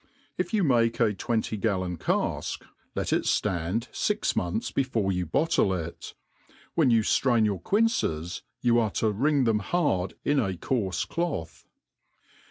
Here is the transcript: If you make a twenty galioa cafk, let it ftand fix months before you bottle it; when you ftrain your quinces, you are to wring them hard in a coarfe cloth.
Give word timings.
If 0.35 0.51
you 0.51 0.63
make 0.63 0.99
a 0.99 1.13
twenty 1.13 1.59
galioa 1.59 1.95
cafk, 1.95 2.63
let 2.95 3.13
it 3.13 3.25
ftand 3.25 3.85
fix 3.93 4.35
months 4.35 4.71
before 4.71 5.11
you 5.11 5.27
bottle 5.27 5.75
it; 5.75 6.15
when 6.73 6.89
you 6.89 7.03
ftrain 7.03 7.45
your 7.45 7.59
quinces, 7.59 8.41
you 8.61 8.79
are 8.79 8.89
to 8.93 9.11
wring 9.11 9.43
them 9.43 9.59
hard 9.59 10.15
in 10.25 10.39
a 10.39 10.57
coarfe 10.57 11.07
cloth. 11.07 11.67